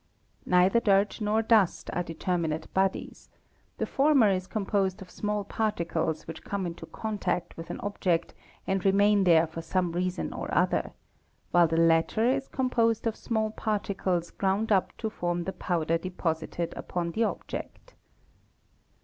Neither 0.47 0.79
dirt 0.79 1.21
nor 1.21 1.43
dust 1.43 1.85
212, 1.85 1.91
THE 1.91 1.93
MICROSCOPIST 1.93 1.93
are 1.93 2.11
determinate 2.11 2.73
bodies; 2.73 3.29
the 3.77 3.85
former 3.85 4.29
is 4.31 4.47
composed 4.47 4.99
of 5.03 5.11
small 5.11 5.43
particles 5.43 6.25
which— 6.27 6.43
come 6.43 6.65
into 6.65 6.87
contact 6.87 7.55
with 7.55 7.69
an 7.69 7.79
object 7.81 8.33
and 8.65 8.83
remain 8.83 9.25
there 9.25 9.45
for 9.45 9.61
some 9.61 9.91
reason 9.91 10.33
or 10.33 10.51
other; 10.55 10.93
while 11.51 11.67
the 11.67 11.77
latter 11.77 12.25
is 12.25 12.47
composed 12.47 13.05
of 13.05 13.15
small 13.15 13.51
particles 13.51 14.31
ground 14.31 14.71
up 14.71 14.91
to 14.97 15.11
form 15.11 15.43
'the 15.43 15.53
powder 15.53 15.99
deposited 15.99 16.73
upon 16.75 17.11
the 17.11 17.23
object. 17.23 17.93